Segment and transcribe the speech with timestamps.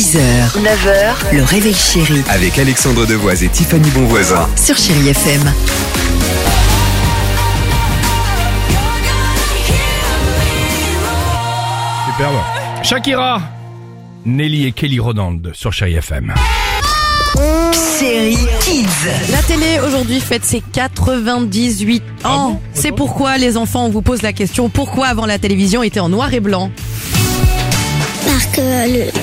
[0.00, 0.18] 6h,
[0.62, 4.48] 9h, le réveil chéri Avec Alexandre Devoise et Tiffany Bonvoisin.
[4.56, 5.42] sur Chérie FM.
[12.06, 12.36] Superbe.
[12.82, 13.42] Shakira,
[14.24, 16.32] Nelly et Kelly Rodand sur Chérie FM.
[17.98, 18.86] Chérie Kids.
[19.30, 22.60] La télé aujourd'hui fête ses 98 ans.
[22.72, 26.08] C'est pourquoi les enfants, on vous pose la question, pourquoi avant la télévision était en
[26.08, 26.70] noir et blanc?
[28.52, 28.60] Que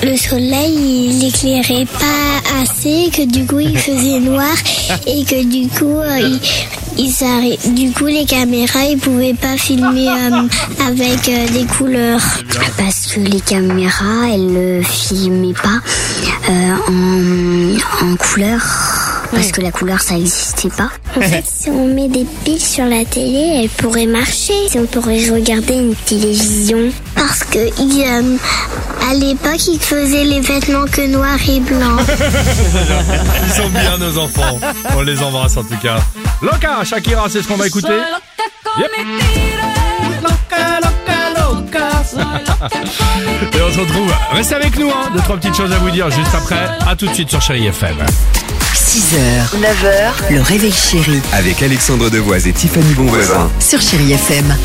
[0.08, 4.54] le, le soleil, il éclairait pas assez, que du coup il faisait noir
[5.08, 6.40] et que du coup, euh, il,
[6.98, 12.22] il du coup les caméras, ils pouvaient pas filmer euh, avec euh, des couleurs.
[12.78, 15.80] Parce que les caméras, elles ne filmaient pas
[16.50, 18.62] euh, en, en couleur.
[19.32, 20.90] Parce que la couleur, ça n'existait pas.
[21.18, 24.54] En fait, si on met des piles sur la télé, elles pourraient marcher.
[24.70, 26.80] Si on pourrait regarder une télévision.
[27.14, 28.38] Parce que il, euh,
[29.10, 31.96] à l'époque, ils faisaient les vêtements que noir et blanc.
[33.46, 34.60] Ils sont bien nos enfants.
[34.98, 35.98] On les embrasse en tout cas.
[36.42, 37.94] Loca, Shakira, c'est ce qu'on va écouter.
[38.78, 38.92] Yep.
[43.54, 44.12] Et on se retrouve.
[44.32, 45.10] Restez avec nous, hein.
[45.14, 46.68] Deux, trois petites choses à vous dire juste après.
[46.88, 47.98] À tout de suite sur Chérie FM.
[48.74, 53.50] 6h, 9h, le réveil chéri Avec Alexandre Devoise et Tiffany Bonvoisin.
[53.60, 54.56] sur Chérie FM.